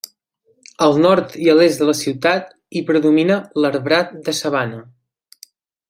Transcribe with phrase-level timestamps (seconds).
[0.85, 4.85] Al nord i a l'est de la ciutat hi predomina l'arbrat de sabana.